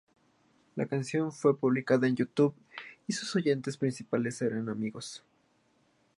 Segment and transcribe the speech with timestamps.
[0.77, 2.55] La canción fue publicada en YouTube
[3.05, 5.23] y sus oyentes principales eran amigos.